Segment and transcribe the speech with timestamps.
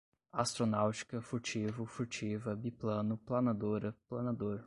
[0.33, 4.59] Astronáutica, furtivo, furtiva, biplano, planadora, planador